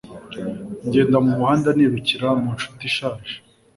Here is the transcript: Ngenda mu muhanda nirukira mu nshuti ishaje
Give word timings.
Ngenda 0.85 1.17
mu 1.25 1.31
muhanda 1.37 1.69
nirukira 1.77 2.27
mu 2.41 2.49
nshuti 2.55 2.81
ishaje 2.89 3.33